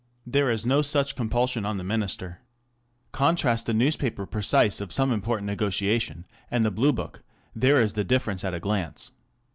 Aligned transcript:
There 0.25 0.49
is 0.49 0.65
no 0.65 0.81
such 0.81 1.15
com 1.15 1.29
pulsion 1.29 1.63
on 1.63 1.77
the 1.77 1.83
Minister. 1.83 2.39
Contrast 3.11 3.67
the 3.67 3.73
newspaper 3.75 4.25
precis 4.25 4.81
of 4.81 4.91
some 4.91 5.11
important 5.11 5.45
negotiation 5.45 6.25
and 6.49 6.63
the 6.63 6.71
Blue 6.71 6.91
Book 6.91 7.21
ŌĆö 7.21 7.49
there 7.61 7.79
is 7.83 7.93
the 7.93 8.03
difference 8.03 8.43
at 8.43 8.55
a 8.55 8.59
glance. 8.59 9.11